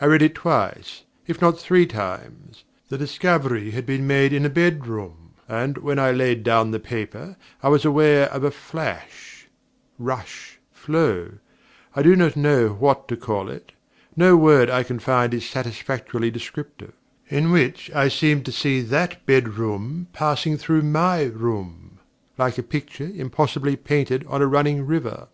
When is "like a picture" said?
22.36-23.12